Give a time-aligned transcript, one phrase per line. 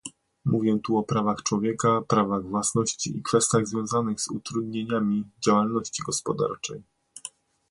[0.45, 6.83] Mówię tu o prawach człowieka, prawach własności i kwestiach związanych z utrudnieniami działalności gospodarczej